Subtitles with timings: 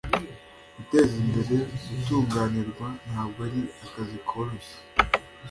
[0.75, 4.75] Gutezimbere gutunganirwa ntabwo ari akazi koroshye.